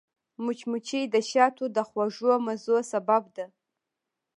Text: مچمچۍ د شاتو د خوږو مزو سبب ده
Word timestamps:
مچمچۍ 0.43 1.03
د 1.13 1.15
شاتو 1.29 1.65
د 1.75 1.77
خوږو 1.87 2.33
مزو 2.45 2.77
سبب 2.91 3.23
ده 3.35 3.45